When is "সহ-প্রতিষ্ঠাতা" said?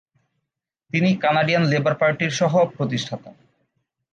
2.29-3.31